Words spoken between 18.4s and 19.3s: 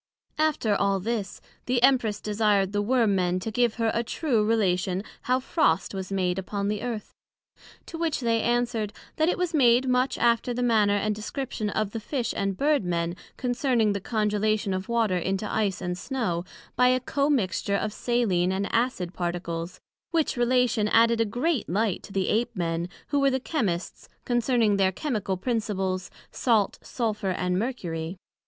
and acid